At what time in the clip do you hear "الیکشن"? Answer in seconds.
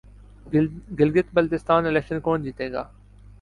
1.85-2.19